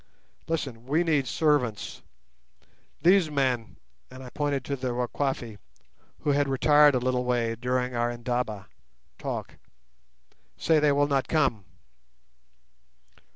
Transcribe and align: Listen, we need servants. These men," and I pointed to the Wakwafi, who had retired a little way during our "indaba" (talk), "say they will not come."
Listen, 0.47 0.87
we 0.87 1.03
need 1.03 1.27
servants. 1.27 2.01
These 3.03 3.29
men," 3.29 3.75
and 4.09 4.23
I 4.23 4.31
pointed 4.31 4.65
to 4.65 4.75
the 4.75 4.95
Wakwafi, 4.95 5.59
who 6.21 6.31
had 6.31 6.47
retired 6.47 6.95
a 6.95 6.99
little 6.99 7.23
way 7.23 7.53
during 7.53 7.93
our 7.95 8.09
"indaba" 8.09 8.67
(talk), 9.19 9.57
"say 10.57 10.79
they 10.79 10.91
will 10.91 11.05
not 11.05 11.27
come." 11.27 11.65